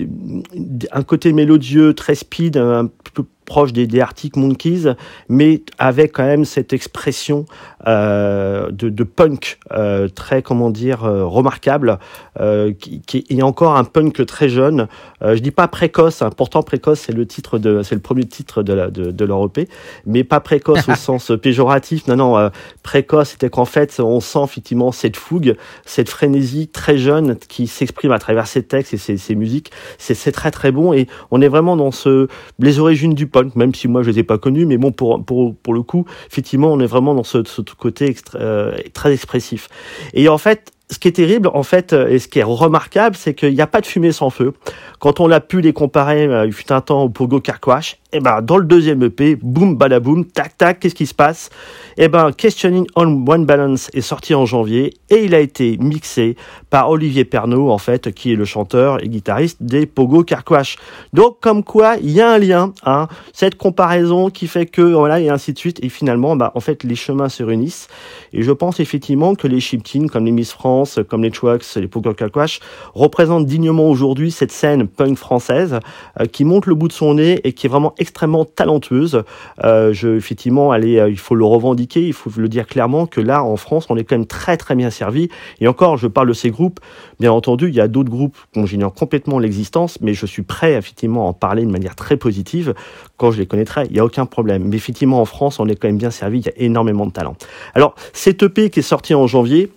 un 0.93 1.03
côté 1.03 1.33
mélodieux 1.33 1.93
très 1.93 2.15
speed 2.15 2.57
un 2.57 2.89
peu 3.13 3.25
proche 3.47 3.73
des, 3.73 3.87
des 3.87 4.01
Arctic 4.01 4.37
Monkeys, 4.37 4.95
mais 5.29 5.63
avec 5.79 6.13
quand 6.13 6.27
même 6.27 6.45
cette 6.45 6.73
expression 6.73 7.47
euh, 7.87 8.71
de, 8.71 8.91
de, 8.91 9.05
punk 9.05 9.59
euh, 9.73 10.09
très, 10.09 10.43
comment 10.43 10.71
dire, 10.71 11.05
euh, 11.05 11.25
remarquable, 11.25 11.99
euh, 12.41 12.73
qui, 12.73 13.01
qui, 13.01 13.25
est 13.31 13.43
encore 13.43 13.77
un 13.77 13.85
punk 13.85 14.27
très 14.27 14.49
jeune. 14.49 14.89
Euh, 15.23 15.37
je 15.37 15.41
dis 15.41 15.53
pas 15.53 15.69
précoce, 15.69 16.21
hein, 16.21 16.31
pourtant 16.37 16.63
précoce 16.63 17.01
c'est 17.01 17.13
le 17.13 17.25
titre 17.27 17.59
de, 17.59 17.83
c'est 17.83 17.95
le 17.95 18.01
premier 18.01 18.25
titre 18.25 18.63
de, 18.63 18.73
la, 18.73 18.91
de, 18.91 19.11
de 19.11 19.25
leur 19.25 19.45
EP, 19.45 19.69
mais 20.05 20.25
pas 20.25 20.41
précoce 20.41 20.89
au 20.89 20.95
sens 20.97 21.33
péjoratif. 21.41 22.09
Non, 22.09 22.17
non, 22.17 22.51
précoce, 22.83 23.31
c'était 23.31 23.49
qu'en 23.49 23.65
fait 23.65 23.99
on 24.01 24.21
sent 24.21 24.43
effectivement 24.45 24.93
cette 24.93 25.17
fougue, 25.17 25.57
cette 25.85 26.09
frénésie 26.09 26.69
très 26.69 26.99
jeune 26.99 27.37
qui 27.37 27.69
s'exprime 27.69 28.13
à 28.13 28.19
travers 28.19 28.47
ses 28.47 28.65
textes 28.65 28.93
et 28.95 28.99
ses, 28.99 29.17
ses 29.17 29.35
musiques. 29.35 29.71
C'est 29.99 30.33
très 30.33 30.51
très 30.51 30.73
bon 30.73 30.93
et 30.93 31.07
on 31.31 31.41
est 31.41 31.49
vraiment 31.49 31.77
dans 31.77 31.93
ce 31.93 32.27
les 32.59 32.79
origines 32.79 33.15
du 33.15 33.27
même 33.55 33.75
si 33.75 33.89
moi 33.89 34.03
je 34.03 34.11
les 34.11 34.21
ai 34.21 34.23
pas 34.23 34.39
connus, 34.39 34.67
mais 34.67 34.77
bon, 34.77 34.93
pour, 34.93 35.25
pour, 35.25 35.55
pour 35.55 35.75
le 35.75 35.83
coup, 35.83 36.05
effectivement, 36.31 36.73
on 36.73 36.81
est 36.81 36.87
vraiment 36.87 37.15
dans 37.15 37.25
ce, 37.25 37.43
ce 37.45 37.63
côté 37.63 38.15
euh, 38.35 38.77
très 38.93 39.13
expressif. 39.13 39.69
Et 40.15 40.29
en 40.29 40.39
fait, 40.39 40.73
ce 40.91 40.99
qui 40.99 41.09
est 41.09 41.13
terrible, 41.13 41.51
en 41.53 41.63
fait, 41.65 41.93
euh, 41.93 42.09
et 42.09 42.19
ce 42.19 42.29
qui 42.29 42.39
est 42.39 42.45
remarquable, 42.45 43.17
c'est 43.17 43.35
qu'il 43.35 43.55
n'y 43.55 43.61
a 43.61 43.67
pas 43.67 43.81
de 43.81 43.87
fumée 43.87 44.13
sans 44.13 44.31
feu. 44.31 44.53
Quand 45.01 45.19
on 45.19 45.31
a 45.31 45.41
pu 45.41 45.61
les 45.61 45.73
comparer, 45.73 46.27
euh, 46.27 46.47
il 46.47 46.53
fut 46.53 46.73
un 46.73 46.81
temps 46.81 47.03
au 47.03 47.09
Pogo 47.09 47.41
Carquash, 47.41 47.99
et 48.13 48.19
eh 48.19 48.21
ben 48.21 48.41
dans 48.41 48.57
le 48.57 48.65
deuxième 48.65 49.03
EP, 49.03 49.37
boum 49.37 49.77
badaboum, 49.77 50.25
tac 50.25 50.57
tac, 50.57 50.81
qu'est-ce 50.81 50.95
qui 50.95 51.05
se 51.07 51.13
passe? 51.13 51.51
Eh 51.99 52.09
ben 52.09 52.33
Questioning 52.33 52.87
on 52.95 53.27
One 53.27 53.45
Balance 53.45 53.91
est 53.93 54.01
sorti 54.01 54.35
en 54.35 54.47
janvier 54.47 54.95
et 55.11 55.25
il 55.25 55.35
a 55.35 55.41
été 55.41 55.77
mixé 55.77 56.37
par 56.71 56.89
Olivier 56.89 57.27
Pernaud 57.27 57.69
en 57.69 57.79
fait, 57.79 58.13
qui 58.13 58.33
est 58.33 58.37
le 58.37 58.47
chanteur 58.47 59.03
et 59.05 59.09
guitariste 59.09 59.59
des 59.61 59.85
Pogo 59.85 60.23
Carquash. 60.23 60.77
Donc 61.13 61.41
comme 61.41 61.63
quoi, 61.63 61.97
il 62.01 62.11
y 62.13 62.23
a 62.23 62.31
un 62.31 62.39
lien, 62.39 62.73
hein, 62.85 63.09
cette 63.35 63.57
comparaison 63.57 64.31
qui 64.31 64.47
fait 64.47 64.67
que 64.67 64.81
voilà 64.81 65.21
et 65.21 65.29
ainsi 65.29 65.53
de 65.53 65.59
suite 65.59 65.85
et 65.85 65.91
finalement, 65.91 66.37
bah 66.37 66.53
en 66.55 66.61
fait 66.61 66.85
les 66.85 66.95
chemins 66.95 67.29
se 67.29 67.43
réunissent 67.43 67.89
et 68.33 68.43
je 68.43 68.53
pense 68.53 68.81
effectivement 68.81 69.35
que 69.35 69.47
les 69.47 69.61
Chiptines 69.61 70.09
comme 70.09 70.25
les 70.25 70.33
Miss 70.33 70.53
France, 70.53 70.76
comme 71.09 71.23
les 71.23 71.31
Trucks, 71.31 71.65
les 71.77 71.89
Pogo 71.89 72.13
Carquash 72.15 72.61
représentent 72.95 73.47
dignement 73.47 73.89
aujourd'hui 73.89 74.31
cette 74.31 74.53
scène 74.53 74.87
punk 74.87 75.17
française 75.17 75.81
euh, 76.21 76.27
qui 76.27 76.45
monte 76.45 76.67
le 76.67 76.75
bout 76.75 76.89
de 76.89 76.93
son 76.93 77.15
nez 77.15 77.41
et 77.45 77.53
qui 77.53 77.67
est 77.67 77.69
vraiment 77.69 77.95
extrêmement 77.99 78.45
talentueuse. 78.45 79.23
Euh, 79.65 79.93
effectivement, 80.17 80.73
euh, 80.73 81.09
il 81.09 81.19
faut 81.19 81.35
le 81.35 81.45
revendiquer, 81.45 82.07
il 82.07 82.13
faut 82.13 82.31
le 82.37 82.49
dire 82.49 82.67
clairement 82.67 83.07
que 83.07 83.21
là, 83.21 83.43
en 83.43 83.57
France, 83.57 83.87
on 83.89 83.97
est 83.97 84.05
quand 84.05 84.17
même 84.17 84.27
très 84.27 84.57
très 84.57 84.75
bien 84.75 84.91
servi. 84.91 85.29
Et 85.61 85.69
encore, 85.69 85.97
je 85.97 86.07
parle 86.07 86.29
de 86.29 86.33
ces 86.33 86.51
groupes. 86.51 86.81
Bien 87.21 87.33
entendu, 87.33 87.69
il 87.69 87.75
y 87.75 87.81
a 87.81 87.89
d'autres 87.89 88.11
groupes 88.11 88.37
dont 88.55 88.67
j'ignore 88.67 88.93
complètement 88.93 89.39
l'existence, 89.39 89.99
mais 90.01 90.15
je 90.15 90.27
suis 90.27 90.43
prêt 90.43 90.75
effectivement 90.75 91.27
à 91.27 91.29
en 91.31 91.33
parler 91.33 91.65
de 91.65 91.71
manière 91.71 91.97
très 91.97 92.17
positive 92.17 92.75
quand 93.17 93.31
je 93.31 93.39
les 93.39 93.47
connaîtrai. 93.47 93.85
Il 93.87 93.93
n'y 93.93 94.01
a 94.01 94.05
aucun 94.05 94.27
problème. 94.27 94.65
Mais 94.65 94.77
effectivement, 94.77 95.21
en 95.21 95.25
France, 95.25 95.61
on 95.61 95.67
est 95.67 95.77
quand 95.77 95.89
même 95.89 95.99
bien 95.99 96.11
servi. 96.11 96.41
Il 96.41 96.47
y 96.47 96.49
a 96.49 96.53
énormément 96.57 97.07
de 97.07 97.13
talent. 97.13 97.37
Alors, 97.75 97.95
cette 98.13 98.43
EP 98.43 98.71
qui 98.71 98.81
est 98.81 98.83
sortie 98.83 99.15
en 99.15 99.27
janvier, 99.27 99.71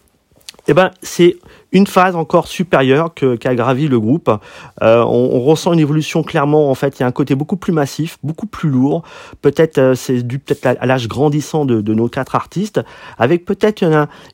eh 0.70 0.74
ben, 0.76 0.92
c'est 1.02 1.38
une 1.72 1.88
phase 1.88 2.16
encore 2.16 2.48
supérieure 2.48 3.14
qu'a 3.16 3.56
gravi 3.56 3.88
le 3.88 4.00
groupe. 4.00 4.30
Euh, 4.84 5.04
on, 5.04 5.30
on, 5.34 5.42
ressent 5.42 5.74
une 5.74 5.80
évolution 5.80 6.22
clairement. 6.22 6.70
En 6.70 6.76
fait, 6.76 7.00
il 7.00 7.02
y 7.02 7.04
a 7.04 7.08
un 7.08 7.12
côté 7.12 7.34
beaucoup 7.34 7.58
plus 7.58 7.74
massif, 7.74 8.20
beaucoup 8.22 8.46
plus 8.46 8.70
lourd. 8.70 9.04
Peut-être 9.42 9.80
euh, 9.80 9.96
c'est 9.96 10.22
dû 10.22 10.38
peut-être 10.38 10.78
à, 10.80 10.86
l'âge 10.86 11.08
grandissant 11.08 11.66
de, 11.66 11.82
de, 11.82 11.94
nos 11.96 12.08
quatre 12.08 12.36
artistes, 12.36 12.82
avec 13.18 13.46
peut-être 13.46 13.84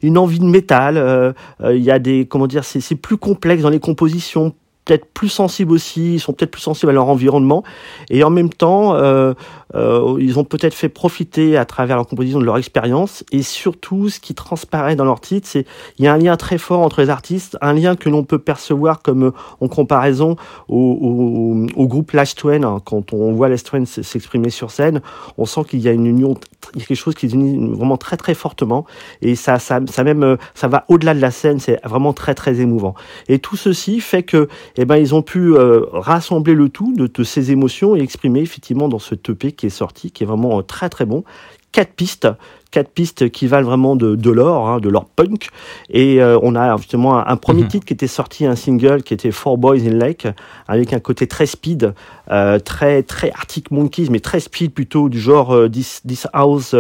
une, 0.02 0.18
envie 0.18 0.40
de 0.40 0.46
métal. 0.46 0.98
Euh, 0.98 1.32
euh, 1.62 1.76
il 1.76 1.84
y 1.84 1.92
a 1.92 2.00
des 2.00 2.26
comment 2.26 2.48
dire, 2.48 2.66
c'est 2.66 2.96
plus 2.96 3.18
complexe 3.18 3.64
dans 3.64 3.70
les 3.70 3.80
compositions 3.80 4.54
peut-être 4.86 5.06
plus 5.14 5.30
sensibles 5.30 5.74
aussi, 5.74 6.16
ils 6.16 6.20
sont 6.20 6.32
peut-être 6.34 6.52
plus 6.52 6.62
sensibles 6.62 6.92
à 6.92 6.94
leur 6.94 7.10
environnement, 7.10 7.64
et 8.10 8.24
en 8.24 8.30
même 8.30 8.50
temps, 8.50 8.94
euh, 8.96 9.34
euh, 9.74 10.18
ils 10.20 10.38
ont 10.40 10.44
peut-être 10.44 10.76
fait 10.76 10.90
profiter 10.90 11.58
à 11.58 11.66
travers 11.66 11.98
leur 11.98 12.08
composition 12.08 12.40
de 12.40 12.46
leur 12.46 12.58
expérience, 12.58 13.24
et 13.32 13.42
surtout, 13.42 14.10
ce 14.10 14.20
qui 14.20 14.36
transparaît 14.36 14.96
dans 14.96 15.06
leur 15.06 15.20
titre, 15.20 15.48
c'est 15.50 15.66
il 15.98 16.06
y 16.06 16.08
a 16.08 16.14
un 16.14 16.18
lien 16.18 16.38
très 16.38 16.60
fort 16.60 16.82
entre 16.82 17.02
les 17.02 17.10
artistes, 17.10 17.58
un 17.62 17.74
lien 17.74 17.96
que 17.96 18.10
l'on 18.10 18.24
peut 18.24 18.38
percevoir 18.38 19.02
comme 19.02 19.24
euh, 19.24 19.32
en 19.60 19.68
comparaison 19.68 20.36
au, 20.70 20.78
au, 20.78 21.82
au 21.82 21.88
groupe 21.88 22.12
Last 22.12 22.38
Twain, 22.38 22.64
hein. 22.64 22.80
quand 22.86 23.12
on 23.12 23.34
voit 23.34 23.50
Last 23.50 23.66
Twain 23.66 23.86
s'exprimer 23.86 24.52
sur 24.52 24.70
scène, 24.70 25.02
on 25.38 25.46
sent 25.46 25.62
qu'il 25.68 25.80
y 25.80 25.90
a 25.90 25.92
une 25.92 26.06
union, 26.06 26.36
il 26.76 26.82
y 26.82 26.84
a 26.84 26.86
quelque 26.86 26.98
chose 26.98 27.16
qui 27.16 27.26
les 27.26 27.34
unit 27.34 27.74
vraiment 27.74 27.98
très 27.98 28.18
très 28.18 28.36
fortement, 28.36 28.86
et 29.24 29.36
ça, 29.36 29.58
ça, 29.58 29.80
ça 29.90 30.04
même, 30.04 30.24
euh, 30.24 30.38
ça 30.54 30.68
va 30.68 30.86
au-delà 30.90 31.16
de 31.16 31.22
la 31.22 31.32
scène, 31.32 31.60
c'est 31.60 31.84
vraiment 31.84 32.14
très 32.14 32.36
très 32.36 32.60
émouvant. 32.60 32.94
Et 33.30 33.40
tout 33.40 33.56
ceci 33.56 34.00
fait 34.00 34.24
que 34.24 34.48
eh 34.78 34.86
ben, 34.86 34.98
ils 34.98 35.16
ont 35.16 35.22
pu 35.22 35.56
euh, 35.56 35.82
rassembler 35.92 36.54
le 36.54 36.70
tout 36.70 36.94
de, 36.94 37.24
ces 37.24 37.52
émotions 37.52 37.96
et 37.96 38.02
exprimer 38.02 38.42
effectivement 38.42 38.90
dans 38.90 39.00
ce 39.00 39.16
EP 39.16 39.54
qui 39.54 39.68
est 39.68 39.70
sorti, 39.70 40.12
qui 40.12 40.24
est 40.24 40.28
vraiment 40.28 40.60
euh, 40.60 40.62
très 40.62 40.90
très 40.90 41.06
bon. 41.06 41.24
Quatre 41.72 41.94
pistes 41.94 42.28
quatre 42.72 42.90
pistes 42.90 43.30
qui 43.30 43.48
valent 43.48 43.66
vraiment 43.66 43.96
de, 43.96 44.16
de 44.16 44.32
l'or, 44.32 44.68
hein, 44.68 44.80
de 44.80 44.90
l'or 44.90 45.06
punk. 45.06 45.50
Et 45.90 46.22
euh, 46.22 46.38
on 46.42 46.56
a 46.56 46.76
justement 46.78 47.18
un, 47.18 47.26
un 47.28 47.38
premier 47.38 47.64
mhm. 47.64 47.70
titre 47.70 47.86
qui 47.86 47.94
était 47.94 48.08
sorti, 48.08 48.46
un 48.46 48.56
single 48.56 49.04
qui 49.04 49.14
était 49.14 49.32
Four 49.32 49.58
Boys 49.58 49.80
in 49.86 49.98
Lake, 49.98 50.28
avec 50.68 50.94
un 50.94 51.00
côté 51.00 51.28
très 51.28 51.46
speed, 51.46 51.94
euh, 52.32 52.60
très 52.60 53.04
très 53.04 53.32
Arctic 53.32 53.72
Monkeys, 53.72 54.08
mais 54.10 54.20
très 54.20 54.40
speed 54.40 54.74
plutôt 54.74 55.10
du 55.10 55.20
genre 55.20 55.54
euh, 55.54 55.70
This, 55.70 56.02
This 56.08 56.28
House 56.34 56.76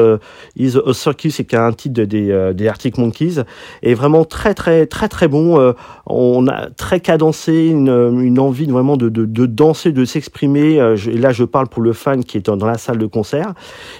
is 0.55 0.77
a 0.77 0.93
Circus, 0.93 1.35
c'est 1.35 1.53
un 1.53 1.71
titre 1.71 2.01
des, 2.03 2.53
des 2.53 2.67
Arctic 2.67 2.97
Monkeys, 2.97 3.43
et 3.83 3.93
vraiment 3.93 4.25
très 4.25 4.53
très 4.53 4.85
très 4.87 5.07
très 5.07 5.27
bon. 5.27 5.73
on 6.07 6.47
a 6.47 6.69
très 6.71 6.99
cadencé, 6.99 7.67
une, 7.67 8.19
une 8.21 8.39
envie 8.39 8.65
vraiment 8.65 8.97
de, 8.97 9.09
de, 9.09 9.25
de 9.25 9.45
danser, 9.45 9.91
de 9.91 10.05
s'exprimer. 10.05 10.75
et 10.75 11.17
là, 11.17 11.31
je 11.31 11.43
parle 11.43 11.67
pour 11.67 11.81
le 11.81 11.93
fan 11.93 12.23
qui 12.23 12.37
est 12.37 12.45
dans, 12.45 12.57
dans 12.57 12.67
la 12.67 12.77
salle 12.77 12.97
de 12.97 13.05
concert. 13.05 13.53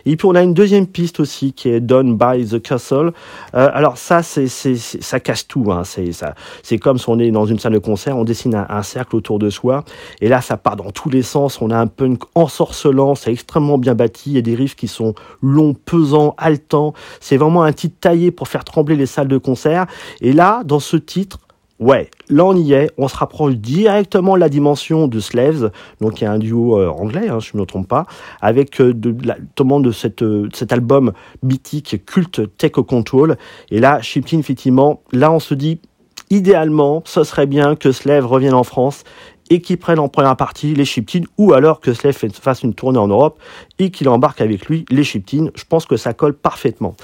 Et 0.06 0.16
puis 0.16 0.28
on 0.28 0.36
a 0.36 0.42
une 0.42 0.54
deuxième 0.54 0.88
piste 0.88 1.20
aussi 1.20 1.54
qui 1.54 1.70
est 1.70 1.75
Done 1.80 2.18
by 2.18 2.46
the 2.46 2.62
Castle. 2.62 3.12
Euh, 3.56 3.70
alors 3.74 3.98
ça, 3.98 4.24
c'est, 4.24 4.48
ça 4.48 5.20
casse 5.20 5.48
tout. 5.48 5.72
Hein. 5.72 5.84
C'est, 5.84 6.12
ça, 6.12 6.36
c'est 6.64 6.78
comme 6.78 6.98
si 6.98 7.10
on 7.10 7.20
est 7.20 7.32
dans 7.32 7.46
une 7.46 7.60
salle 7.60 7.74
de 7.74 7.80
concert, 7.80 8.18
on 8.18 8.24
dessine 8.24 8.66
un, 8.70 8.84
cercle 8.84 9.16
autour 9.16 9.40
de 9.40 9.50
soi, 9.50 9.84
et 10.22 10.28
là, 10.28 10.42
ça 10.42 10.58
part 10.58 10.76
dans 10.76 10.92
tous 10.92 11.10
les 11.10 11.22
sens. 11.22 11.62
On 11.62 11.72
a 11.72 11.78
un 11.78 11.88
punk 11.88 12.22
ensorcelant, 12.36 13.16
c'est 13.16 13.32
extrêmement 13.32 13.78
bien 13.78 13.96
bâti. 13.96 14.32
Il 14.32 14.36
y 14.36 14.38
a 14.38 14.42
des 14.42 14.56
riffs 14.56 14.76
qui 14.76 14.88
sont 14.88 15.14
longs, 15.42 15.74
pesants, 15.74 16.36
haletants. 16.38 16.94
C'est 17.20 17.38
vraiment 17.38 17.64
un 17.64 17.74
titre 17.74 17.96
taillé 18.00 18.32
pour 18.32 18.48
faire 18.48 18.64
trembler 18.64 18.96
les 18.96 19.06
salles 19.06 19.28
de 19.28 19.38
concert. 19.38 19.86
Et 20.22 20.34
là, 20.34 20.62
dans 20.66 20.80
ce 20.80 20.98
titre, 20.98 21.40
Ouais, 21.78 22.10
là 22.30 22.46
on 22.46 22.56
y 22.56 22.72
est, 22.72 22.90
on 22.98 23.10
se 23.10 23.18
rapproche 23.18 23.56
directement 23.56 24.36
de 24.36 24.40
la 24.40 24.48
dimension 24.48 25.10
de 25.10 25.20
Slaves, 25.20 25.72
donc 26.00 26.22
il 26.22 26.24
y 26.24 26.28
a 26.28 26.32
un 26.32 26.40
duo 26.40 26.80
euh, 26.80 26.88
anglais, 26.88 27.28
hein, 27.28 27.40
je 27.40 27.52
ne 27.54 27.60
me 27.60 27.66
trompe 27.66 27.90
pas, 27.90 28.06
avec 28.40 28.80
euh, 28.80 28.94
de, 28.94 29.14
la, 29.28 29.36
de 29.36 30.24
euh, 30.24 30.50
cet 30.54 30.72
album 30.72 31.12
mythique, 31.44 32.06
culte 32.06 32.56
Take 32.56 32.82
Control. 32.82 33.36
Et 33.72 33.82
là, 33.82 34.02
Shipkin, 34.02 34.40
effectivement, 34.40 35.02
là 35.12 35.34
on 35.34 35.40
se 35.40 35.54
dit, 35.54 35.82
idéalement, 36.30 37.04
ce 37.06 37.26
serait 37.26 37.46
bien 37.46 37.76
que 37.76 37.92
Slaves 37.92 38.26
revienne 38.26 38.54
en 38.54 38.64
France 38.64 39.04
et 39.50 39.62
qu'il 39.62 39.78
prenne 39.78 40.00
en 40.00 40.08
première 40.08 40.36
partie 40.36 40.74
les 40.74 40.86
Chiptines, 40.86 41.26
ou 41.38 41.54
alors 41.54 41.80
que 41.80 41.94
Slave 41.94 42.16
fasse 42.16 42.64
une 42.64 42.74
tournée 42.74 42.98
en 42.98 43.08
Europe 43.08 43.40
et 43.80 43.92
qu'il 43.92 44.10
embarque 44.10 44.42
avec 44.42 44.66
lui 44.66 44.86
les 44.90 45.04
Chiptines. 45.04 45.52
Je 45.56 45.64
pense 45.66 45.86
que 45.86 45.98
ça 45.98 46.14
colle 46.14 46.34
parfaitement. 46.34 46.96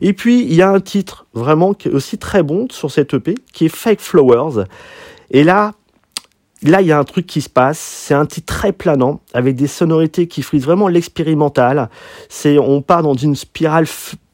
Et 0.00 0.12
puis, 0.12 0.42
il 0.42 0.54
y 0.54 0.62
a 0.62 0.70
un 0.70 0.80
titre 0.80 1.26
vraiment 1.34 1.74
qui 1.74 1.88
est 1.88 1.92
aussi 1.92 2.18
très 2.18 2.42
bon 2.42 2.68
sur 2.70 2.90
cette 2.90 3.14
EP, 3.14 3.34
qui 3.52 3.66
est 3.66 3.74
Fake 3.74 4.00
Flowers. 4.00 4.64
Et 5.30 5.42
là, 5.44 5.72
là, 6.62 6.80
il 6.80 6.86
y 6.86 6.92
a 6.92 6.98
un 6.98 7.04
truc 7.04 7.26
qui 7.26 7.40
se 7.40 7.48
passe. 7.48 7.78
C'est 7.78 8.14
un 8.14 8.26
titre 8.26 8.54
très 8.54 8.72
planant, 8.72 9.20
avec 9.34 9.56
des 9.56 9.66
sonorités 9.66 10.28
qui 10.28 10.42
frisent 10.42 10.64
vraiment 10.64 10.88
l'expérimental. 10.88 11.90
C'est, 12.28 12.58
on 12.58 12.82
part 12.82 13.02
dans 13.02 13.14
une 13.14 13.34
spirale 13.34 13.86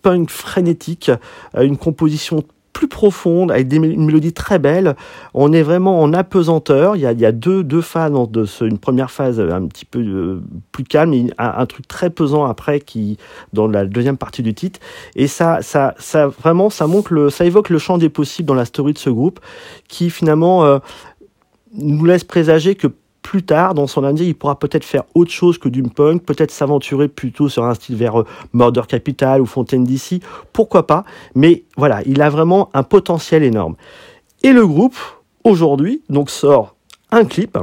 punk 0.03 0.31
frénétique, 0.31 1.11
euh, 1.57 1.63
une 1.63 1.79
composition 1.79 2.45
plus 2.75 2.89
profonde, 2.89 3.51
avec 3.51 3.69
des, 3.69 3.77
une 3.77 4.05
mélodie 4.05 4.35
très 4.35 4.59
belle. 4.59 4.97
On 5.33 5.55
est 5.55 5.63
vraiment 5.63 6.03
en 6.03 6.13
apesanteur. 6.13 6.97
Il 6.97 7.03
y 7.03 7.07
a, 7.07 7.13
il 7.13 7.21
y 7.21 7.25
a 7.25 7.33
deux, 7.33 7.65
deux 7.65 7.81
phases 7.81 8.13
de 8.31 8.45
ce, 8.45 8.67
une 8.67 8.79
première 8.79 9.11
phase 9.11 9.41
un 9.41 9.67
petit 9.67 9.87
peu 9.87 10.01
euh, 10.01 10.43
plus 10.73 10.85
calme, 10.85 11.15
et 11.15 11.27
un, 11.39 11.55
un, 11.57 11.67
truc 11.67 11.89
très 11.89 12.11
pesant 12.11 12.45
après 12.45 12.81
qui 12.81 13.17
dans 13.55 13.69
la 13.69 13.87
deuxième 13.87 14.19
partie 14.19 14.43
du 14.43 14.53
titre. 14.53 14.81
Et 15.17 15.29
ça, 15.29 15.63
ça, 15.63 15.95
ça 15.99 16.27
vraiment, 16.27 16.69
ça 16.69 16.87
montre 16.87 17.15
le, 17.15 17.31
ça 17.31 17.47
évoque 17.47 17.71
le 17.71 17.79
champ 17.79 17.97
des 17.97 18.11
possibles 18.11 18.49
dans 18.49 18.55
la 18.55 18.67
story 18.67 18.93
de 18.93 18.99
ce 18.99 19.09
groupe, 19.09 19.41
qui 19.89 20.11
finalement 20.11 20.65
euh, 20.65 20.79
nous 21.73 22.05
laisse 22.05 22.25
présager 22.25 22.75
que 22.75 22.89
plus 23.35 23.43
tard 23.43 23.75
dans 23.75 23.89
son 23.89 24.05
année, 24.05 24.23
il 24.23 24.37
pourra 24.37 24.61
peut-être 24.61 24.85
faire 24.85 25.03
autre 25.17 25.33
chose 25.33 25.59
que 25.59 25.69
du 25.69 25.83
punk, 25.83 26.23
peut-être 26.23 26.53
s'aventurer 26.53 27.09
plutôt 27.09 27.49
sur 27.49 27.65
un 27.65 27.75
style 27.75 27.97
vers 27.97 28.21
euh, 28.21 28.27
Murder 28.53 28.83
Capital 28.87 29.41
ou 29.41 29.47
Fontaine 29.47 29.83
DC, 29.83 30.23
pourquoi 30.53 30.87
pas, 30.87 31.05
mais 31.35 31.65
voilà, 31.77 32.01
il 32.07 32.23
a 32.23 32.31
vraiment 32.31 32.71
un 32.75 32.85
potentiel 32.85 33.43
énorme. 33.43 33.75
Et 34.45 34.53
le 34.53 34.65
groupe, 34.69 34.95
aujourd'hui, 35.43 36.01
donc 36.09 36.31
sort 36.31 36.77
un 37.11 37.25
clip 37.25 37.59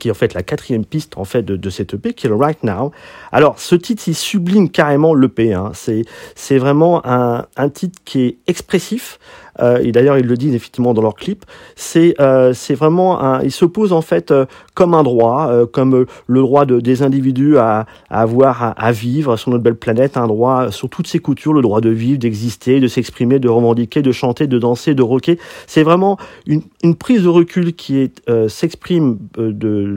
qui 0.00 0.08
est 0.08 0.10
en 0.10 0.14
fait 0.14 0.32
la 0.32 0.42
quatrième 0.42 0.84
piste 0.84 1.18
en 1.18 1.24
fait 1.24 1.42
de, 1.42 1.56
de 1.56 1.70
cette 1.70 1.94
EP, 1.94 2.14
qui 2.14 2.26
est 2.26 2.30
le 2.30 2.36
Right 2.36 2.62
Now. 2.62 2.92
Alors 3.32 3.58
ce 3.58 3.74
titre, 3.74 4.02
il 4.06 4.14
sublime 4.14 4.70
carrément 4.70 5.14
l'EP. 5.14 5.52
Hein. 5.52 5.72
C'est 5.74 6.04
c'est 6.34 6.58
vraiment 6.58 7.06
un, 7.06 7.46
un 7.56 7.68
titre 7.68 7.98
qui 8.04 8.22
est 8.22 8.38
expressif, 8.46 9.18
et 9.82 9.92
d'ailleurs 9.92 10.18
ils 10.18 10.26
le 10.26 10.36
disent 10.36 10.54
effectivement 10.54 10.94
dans 10.94 11.02
leur 11.02 11.14
clip, 11.14 11.44
c'est 11.74 12.14
euh, 12.20 12.52
c'est 12.52 12.74
vraiment 12.74 13.20
un, 13.20 13.42
ils 13.42 13.52
s'opposent 13.52 13.92
en 13.92 14.02
fait 14.02 14.30
euh, 14.30 14.46
comme 14.74 14.94
un 14.94 15.02
droit, 15.02 15.48
euh, 15.50 15.66
comme 15.66 15.94
euh, 15.94 16.06
le 16.26 16.40
droit 16.40 16.66
de, 16.66 16.80
des 16.80 17.02
individus 17.02 17.58
à, 17.58 17.86
à 18.10 18.20
avoir 18.20 18.62
à, 18.62 18.70
à, 18.70 18.92
vivre 18.92 19.36
sur 19.36 19.50
notre 19.50 19.62
belle 19.62 19.76
planète, 19.76 20.16
un 20.16 20.26
droit 20.26 20.70
sur 20.70 20.88
toutes 20.88 21.06
ses 21.06 21.18
coutures, 21.18 21.52
le 21.52 21.62
droit 21.62 21.80
de 21.80 21.90
vivre, 21.90 22.18
d'exister, 22.18 22.80
de 22.80 22.88
s'exprimer, 22.88 23.38
de 23.38 23.48
revendiquer, 23.48 24.02
de 24.02 24.12
chanter, 24.12 24.46
de 24.46 24.58
danser, 24.58 24.94
de 24.94 25.02
rocker. 25.02 25.38
C'est 25.66 25.82
vraiment 25.82 26.18
une, 26.46 26.62
une, 26.82 26.94
prise 26.96 27.22
de 27.22 27.28
recul 27.28 27.74
qui 27.74 27.98
est 27.98 28.22
s'exprime 28.48 29.18
de 29.36 29.96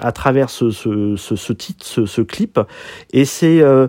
à 0.00 0.12
travers 0.12 0.50
ce, 0.50 0.70
ce, 0.70 1.16
ce, 1.16 1.52
titre, 1.52 1.84
ce, 1.84 2.06
ce, 2.06 2.20
clip, 2.22 2.60
et 3.12 3.24
c'est 3.24 3.60
euh, 3.60 3.88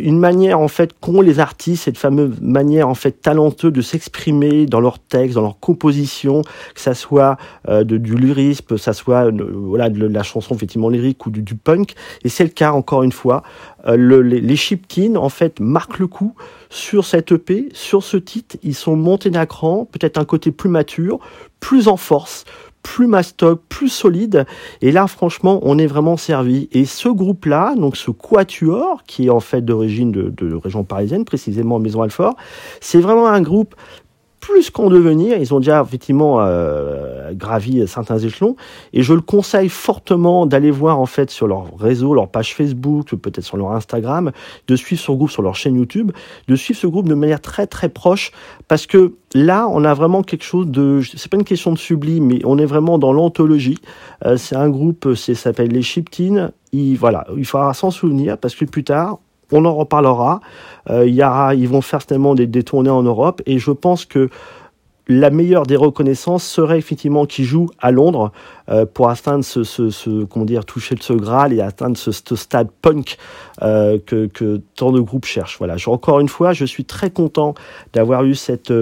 une 0.00 0.18
manière 0.18 0.60
en 0.60 0.68
fait 0.68 0.92
qu'ont 1.00 1.20
les 1.20 1.40
artistes, 1.40 1.84
cette 1.84 1.98
fameuse 1.98 2.40
manière 2.40 2.88
en 2.88 2.94
fait 2.94 3.20
talenteuse 3.20 3.72
de 3.72 3.82
s'exprimer 3.82 4.66
dans 4.66 4.80
leurs 4.80 4.98
textes, 4.98 5.34
dans 5.34 5.42
leurs 5.42 5.58
compositions, 5.58 6.42
que 6.74 6.80
ça 6.80 6.94
soit 6.94 7.36
euh, 7.68 7.82
de, 7.82 7.96
du 7.96 8.14
lyrisme, 8.14 8.64
que 8.66 8.76
ça 8.76 8.92
soit 8.92 9.26
euh, 9.26 9.50
voilà 9.52 9.90
de, 9.90 10.06
la 10.06 10.22
chanson 10.22 10.54
effectivement 10.54 10.88
lyrique 10.88 11.26
ou 11.26 11.30
du, 11.30 11.42
du 11.42 11.56
punk. 11.56 11.94
Et 12.22 12.28
c'est 12.28 12.44
le 12.44 12.50
cas 12.50 12.72
encore 12.72 13.02
une 13.02 13.12
fois. 13.12 13.42
Le, 13.86 14.22
les, 14.22 14.40
les 14.40 14.56
Chiptines 14.56 15.18
en 15.18 15.28
fait 15.28 15.60
marquent 15.60 15.98
le 15.98 16.06
coup 16.06 16.34
sur 16.70 17.04
cette 17.04 17.32
EP, 17.32 17.68
sur 17.74 18.02
ce 18.02 18.16
titre. 18.16 18.56
Ils 18.62 18.74
sont 18.74 18.96
montés 18.96 19.28
d'un 19.28 19.44
cran, 19.44 19.84
peut-être 19.84 20.16
un 20.16 20.24
côté 20.24 20.52
plus 20.52 20.70
mature, 20.70 21.18
plus 21.60 21.88
en 21.88 21.96
force, 21.96 22.44
plus 22.84 23.08
mastoc, 23.08 23.62
plus 23.68 23.88
solide. 23.88 24.46
Et 24.82 24.92
là, 24.92 25.08
franchement, 25.08 25.58
on 25.62 25.78
est 25.78 25.86
vraiment 25.88 26.16
servi. 26.16 26.68
Et 26.70 26.84
ce 26.84 27.08
groupe-là, 27.08 27.74
donc 27.76 27.96
ce 27.96 28.12
quatuor, 28.12 29.02
qui 29.04 29.26
est 29.26 29.30
en 29.30 29.40
fait 29.40 29.62
d'origine 29.62 30.12
de, 30.12 30.54
région 30.54 30.84
parisienne, 30.84 31.24
précisément 31.24 31.80
Maison 31.80 32.02
Alfort, 32.02 32.36
c'est 32.80 33.00
vraiment 33.00 33.26
un 33.26 33.40
groupe 33.40 33.74
plus 34.44 34.68
qu'en 34.68 34.90
devenir. 34.90 35.38
Ils 35.38 35.54
ont 35.54 35.58
déjà 35.58 35.82
effectivement 35.82 36.36
euh, 36.40 37.32
gravi 37.32 37.88
certains 37.88 38.18
échelons. 38.18 38.56
Et 38.92 39.02
je 39.02 39.14
le 39.14 39.22
conseille 39.22 39.70
fortement 39.70 40.44
d'aller 40.44 40.70
voir 40.70 40.98
en 40.98 41.06
fait 41.06 41.30
sur 41.30 41.46
leur 41.46 41.76
réseau, 41.78 42.12
leur 42.12 42.28
page 42.28 42.54
Facebook, 42.54 43.14
peut-être 43.14 43.44
sur 43.44 43.56
leur 43.56 43.72
Instagram, 43.72 44.32
de 44.68 44.76
suivre 44.76 45.00
ce 45.00 45.12
groupe 45.12 45.30
sur 45.30 45.42
leur 45.42 45.54
chaîne 45.54 45.76
YouTube, 45.76 46.12
de 46.46 46.56
suivre 46.56 46.78
ce 46.78 46.86
groupe 46.86 47.08
de 47.08 47.14
manière 47.14 47.40
très 47.40 47.66
très 47.66 47.88
proche, 47.88 48.32
parce 48.68 48.86
que 48.86 49.14
là, 49.34 49.66
on 49.70 49.82
a 49.84 49.94
vraiment 49.94 50.22
quelque 50.22 50.44
chose 50.44 50.66
de. 50.66 51.00
C'est 51.16 51.30
pas 51.30 51.38
une 51.38 51.44
question 51.44 51.72
de 51.72 51.78
sublime, 51.78 52.26
mais 52.26 52.40
on 52.44 52.58
est 52.58 52.66
vraiment 52.66 52.98
dans 52.98 53.14
l'anthologie. 53.14 53.78
Euh, 54.26 54.36
c'est 54.36 54.56
un 54.56 54.68
groupe, 54.68 55.14
ça 55.14 55.34
s'appelle 55.34 55.70
les 55.70 55.82
Chiptines. 55.82 56.50
Il, 56.72 56.96
voilà, 56.96 57.26
il 57.36 57.46
faudra 57.46 57.72
s'en 57.72 57.90
souvenir 57.90 58.36
parce 58.36 58.54
que 58.54 58.66
plus 58.66 58.84
tard, 58.84 59.20
on 59.54 59.64
en 59.64 59.74
reparlera. 59.74 60.40
Euh, 60.90 61.06
y 61.06 61.22
ils 61.56 61.68
vont 61.68 61.80
faire 61.80 62.00
certainement 62.00 62.34
des, 62.34 62.46
des 62.46 62.62
tournées 62.62 62.90
en 62.90 63.02
Europe 63.02 63.40
et 63.46 63.58
je 63.58 63.70
pense 63.70 64.04
que 64.04 64.28
la 65.06 65.28
meilleure 65.28 65.66
des 65.66 65.76
reconnaissances 65.76 66.44
serait 66.44 66.78
effectivement 66.78 67.26
qu'ils 67.26 67.44
jouent 67.44 67.68
à 67.78 67.90
Londres 67.90 68.32
euh, 68.70 68.86
pour 68.86 69.10
atteindre 69.10 69.44
ce, 69.44 69.62
ce, 69.62 70.24
comment 70.24 70.46
dire, 70.46 70.64
toucher 70.64 70.94
ce 70.98 71.12
Graal 71.12 71.52
et 71.52 71.60
atteindre 71.60 71.96
ce, 71.98 72.10
stade 72.10 72.68
punk 72.80 73.18
euh, 73.60 73.98
que, 73.98 74.62
tant 74.74 74.92
de 74.92 75.00
groupes 75.00 75.26
cherchent. 75.26 75.58
Voilà. 75.58 75.76
Je, 75.76 75.90
encore 75.90 76.20
une 76.20 76.28
fois, 76.28 76.54
je 76.54 76.64
suis 76.64 76.86
très 76.86 77.10
content 77.10 77.52
d'avoir 77.92 78.24
eu 78.24 78.34
cette 78.34 78.72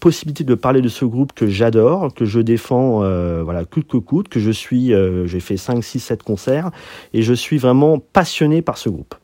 possibilité 0.00 0.42
de 0.42 0.54
parler 0.56 0.80
de 0.80 0.88
ce 0.88 1.04
groupe 1.04 1.32
que 1.32 1.46
j'adore, 1.46 2.12
que 2.14 2.24
je 2.24 2.40
défends, 2.40 3.00
voilà, 3.44 3.64
coûte 3.64 3.86
que 3.86 3.98
coûte, 3.98 4.28
que 4.28 4.40
je 4.40 4.50
suis, 4.50 4.92
j'ai 5.26 5.40
fait 5.40 5.56
5, 5.56 5.84
6, 5.84 6.00
7 6.00 6.22
concerts 6.24 6.70
et 7.14 7.22
je 7.22 7.34
suis 7.34 7.58
vraiment 7.58 8.00
passionné 8.00 8.60
par 8.60 8.76
ce 8.76 8.88
groupe. 8.88 9.14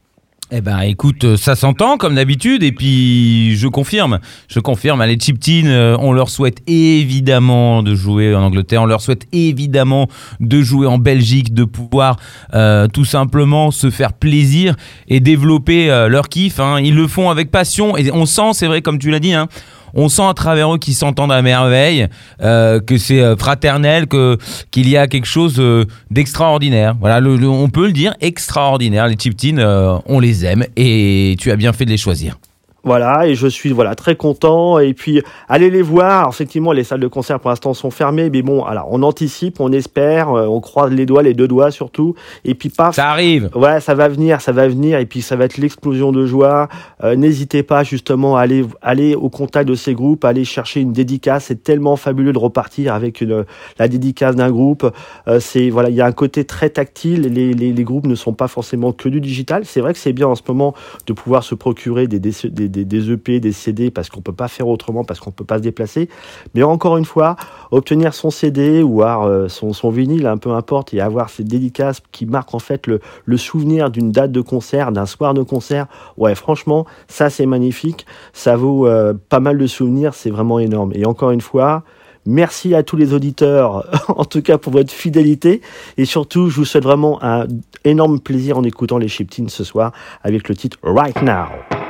Eh 0.51 0.61
ben 0.61 0.81
écoute, 0.81 1.37
ça 1.37 1.57
s'entend 1.57 1.97
comme 1.97 2.17
d'habitude 2.17 2.63
et 2.63 2.71
puis 2.71 3.57
je 3.57 3.67
confirme, 3.67 4.21
je 4.47 4.61
confirme, 4.61 5.03
les 5.03 5.19
Chiptines, 5.19 5.69
euh, 5.69 5.97
on 5.99 6.13
leur 6.13 6.29
souhaite 6.29 6.59
évidemment 6.67 7.83
de 7.83 7.95
jouer 7.95 8.35
en 8.35 8.43
Angleterre, 8.43 8.83
on 8.83 8.87
leur 8.87 9.01
souhaite 9.01 9.27
évidemment 9.33 10.07
de 10.41 10.61
jouer 10.61 10.87
en 10.87 10.99
Belgique, 10.99 11.55
de 11.55 11.65
pouvoir 11.65 12.17
euh, 12.53 12.89
tout 12.89 13.07
simplement 13.07 13.71
se 13.71 13.89
faire 13.89 14.13
plaisir 14.13 14.77
et 15.09 15.19
développer 15.19 15.91
euh, 15.91 16.09
leur 16.09 16.29
kiff. 16.29 16.61
Hein. 16.61 16.79
Ils 16.79 16.95
le 16.95 17.09
font 17.09 17.31
avec 17.31 17.51
passion 17.51 17.97
et 17.97 18.13
on 18.13 18.27
sent, 18.27 18.53
c'est 18.53 18.67
vrai 18.67 18.83
comme 18.83 18.99
tu 18.99 19.11
l'as 19.11 19.21
dit, 19.21 19.33
hein, 19.33 19.49
on 19.95 20.09
sent 20.09 20.23
à 20.23 20.35
travers 20.35 20.73
eux 20.75 20.79
qu'ils 20.79 20.95
s'entendent 20.95 21.33
à 21.33 21.43
merveille, 21.43 22.09
euh, 22.43 22.81
que 22.81 22.99
c'est 22.99 23.21
euh, 23.21 23.37
fraternel, 23.37 24.07
que 24.07 24.39
qu'il 24.71 24.89
y 24.89 24.97
a 24.97 25.07
quelque 25.07 25.27
chose 25.27 25.57
euh, 25.59 25.85
d'extraordinaire. 26.11 26.95
Voilà, 27.01 27.21
on 27.29 27.69
peut 27.69 27.87
le 27.87 27.93
dire, 27.93 28.15
extraordinaire. 28.21 29.07
Les 29.07 29.17
Chiptines, 29.17 29.65
on 30.07 30.21
les 30.21 30.45
aime 30.45 30.65
et 30.77 31.37
tu 31.39 31.51
as 31.51 31.57
bien 31.57 31.73
fait 31.73 31.85
de 31.85 31.91
les 31.91 31.97
choisir. 31.97 32.37
Voilà, 32.85 33.27
et 33.27 33.35
je 33.35 33.47
suis 33.47 33.73
voilà 33.73 33.95
très 33.95 34.15
content. 34.17 34.79
Et 34.79 34.95
puis 34.95 35.23
allez 35.49 35.71
les 35.71 35.83
voir. 35.83 36.21
Alors, 36.21 36.31
effectivement, 36.31 36.73
les 36.73 36.85
salles 36.85 37.01
de 37.01 37.09
concert 37.09 37.41
pour 37.41 37.51
l'instant 37.51 37.75
sont 37.75 37.91
fermées, 37.91 38.31
mais 38.31 38.43
bon, 38.43 38.63
alors 38.65 38.89
on 38.91 39.03
anticipe, 39.03 39.61
on 39.61 39.73
espère, 39.73 40.31
euh, 40.31 40.47
on 40.47 40.61
croise 40.61 40.93
les 40.93 41.07
doigts, 41.07 41.23
les 41.23 41.35
deux 41.35 41.49
doigts 41.49 41.71
surtout. 41.71 42.15
Et 42.45 42.55
puis 42.55 42.69
paf, 42.69 42.95
ça 42.95 43.09
arrive. 43.11 43.51
Ouais, 43.55 43.81
ça 43.81 43.95
va 43.95 44.09
venir, 44.09 44.41
ça 44.41 44.53
va 44.53 44.69
venir, 44.69 44.99
et 44.99 45.07
puis 45.07 45.23
ça 45.23 45.37
va 45.37 45.45
être 45.47 45.57
l'explosion 45.57 46.13
de 46.13 46.27
joie. 46.27 46.69
Euh, 47.03 47.17
N'hésitez 47.17 47.63
pas 47.63 47.85
justement 47.85 48.37
à 48.37 48.43
aller 48.43 48.65
aller 48.83 49.15
au 49.15 49.31
contact 49.31 49.69
de 49.69 49.75
ces 49.75 49.95
groupes, 49.95 50.25
à 50.25 50.29
aller 50.29 50.45
chercher 50.45 50.81
une 50.81 50.93
dédicace. 50.93 51.45
C'est 51.47 51.63
tellement 51.63 51.97
fabuleux 51.97 52.33
de 52.33 52.39
repartir 52.39 52.93
avec 52.93 53.21
une 53.21 53.45
la 53.79 53.89
dédicace 53.89 54.37
d'un 54.37 54.51
groupe. 54.51 54.91
Euh, 55.29 55.41
c'est 55.41 55.71
voilà, 55.71 55.89
il 55.89 55.95
y 55.97 56.01
a 56.01 56.07
un 56.07 56.13
côté 56.13 56.45
très 56.45 56.71
tactile. 56.71 57.23
Les, 57.23 57.55
les, 57.55 57.73
les 57.73 57.85
groupes 57.85 58.07
ne 58.07 58.15
sont 58.15 58.35
pas 58.35 58.49
forcément 58.49 58.93
que 58.93 59.09
du 59.09 59.21
digital. 59.21 59.65
C'est 59.65 59.81
vrai 59.81 59.93
que 59.93 59.99
c'est 59.99 60.13
bien 60.13 60.29
en 60.29 60.35
ce 60.35 60.43
moment 60.47 60.75
de 61.07 61.13
pouvoir 61.13 61.45
se 61.45 61.55
procurer 61.55 62.07
des, 62.07 62.19
des, 62.19 62.35
des 62.51 62.69
des, 62.75 62.85
des 62.85 63.11
EP, 63.11 63.41
des 63.41 63.53
CD, 63.53 63.91
parce 63.91 64.11
qu'on 64.11 64.21
peut 64.21 64.33
pas 64.33 64.49
faire 64.49 64.69
autrement, 64.69 65.05
parce 65.05 65.21
qu'on 65.21 65.31
peut 65.31 65.45
pas 65.45 65.59
se 65.59 65.63
déplacer. 65.63 66.09
Mais 66.55 66.63
encore 66.63 66.97
une 66.97 67.05
fois, 67.05 67.37
obtenir 67.71 68.13
son 68.13 68.31
CD 68.31 68.83
ou 68.83 69.03
avoir 69.03 69.27
euh, 69.27 69.49
son, 69.49 69.73
son 69.73 69.91
vinyle, 69.91 70.27
un 70.27 70.37
peu 70.37 70.51
importe, 70.51 70.93
et 70.93 71.01
avoir 71.01 71.31
ces 71.31 71.45
dédicaces 71.45 72.03
qui 72.13 72.27
marquent 72.27 72.55
en 72.55 72.59
fait 72.59 72.87
le, 72.87 73.01
le 73.25 73.37
souvenir 73.37 73.91
d'une 73.91 74.13
date 74.13 74.33
de 74.33 74.41
concert, 74.41 74.93
d'un 74.93 75.07
soir 75.07 75.35
de 75.35 75.43
concert, 75.43 75.87
ouais, 76.17 76.35
franchement, 76.35 76.87
ça 77.09 77.31
c'est 77.31 77.47
magnifique. 77.47 78.07
Ça 78.33 78.57
vaut 78.57 78.87
euh, 78.87 79.15
pas 79.29 79.41
mal 79.41 79.57
de 79.57 79.67
souvenirs, 79.67 80.15
c'est 80.15 80.31
vraiment 80.31 80.59
énorme. 80.59 80.93
Et 80.95 81.07
encore 81.07 81.31
une 81.31 81.41
fois, 81.41 81.85
Merci 82.27 82.75
à 82.75 82.83
tous 82.83 82.97
les 82.97 83.13
auditeurs, 83.13 83.87
en 84.09 84.25
tout 84.25 84.41
cas 84.41 84.57
pour 84.57 84.73
votre 84.73 84.93
fidélité. 84.93 85.61
Et 85.99 86.05
surtout, 86.07 86.49
je 86.49 86.57
vous 86.57 86.65
souhaite 86.65 86.85
vraiment 86.85 87.23
un 87.23 87.47
énorme 87.85 88.19
plaisir 88.19 88.57
en 88.57 88.65
écoutant 88.65 88.99
les 88.99 89.09
Chiptines 89.09 89.51
ce 89.51 89.65
soir 89.65 89.93
avec 90.23 90.49
le 90.49 90.57
titre 90.57 90.79
Right 90.83 91.21
Now. 91.23 91.84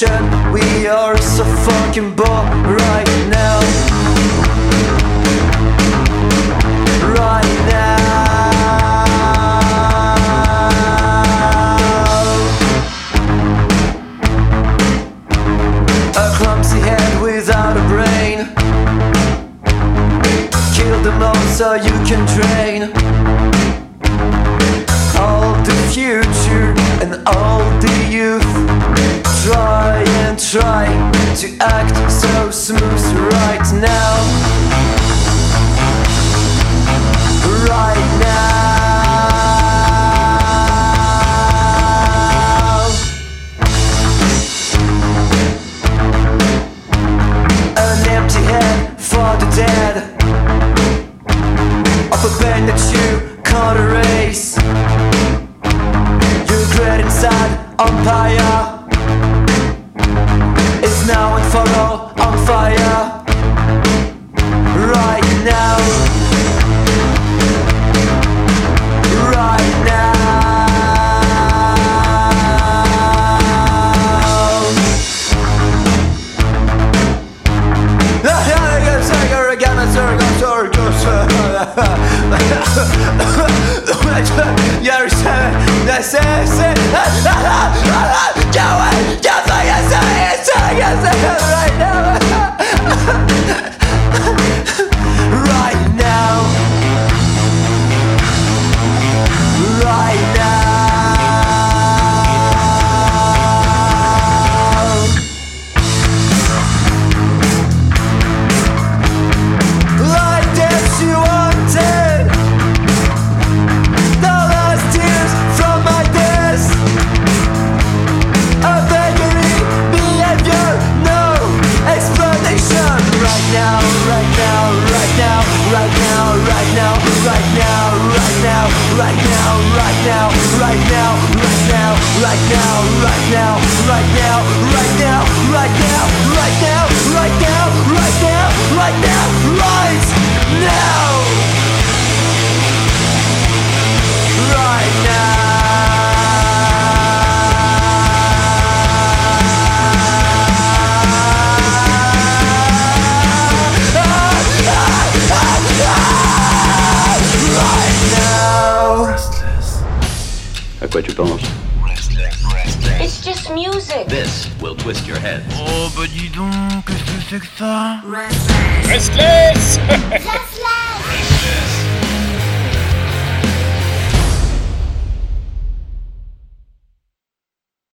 Creation, 0.00 0.52
we 0.52 0.86
are 0.86 1.16
so 1.18 1.44
fucking 1.44 2.14
bored 2.16 3.09